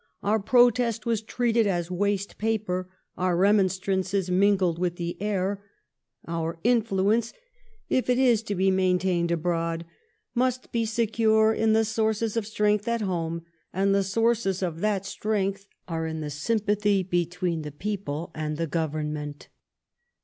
[0.23, 5.63] Our protest was treated as waste paper; our remon strances mingled with the air;
[6.27, 7.33] our influence,
[7.87, 9.85] if it is to be main tained abroad,
[10.33, 15.05] must be secure in the sources of strength at home; and the sources of that
[15.05, 19.49] strength are in the sympathy between the people and the Government."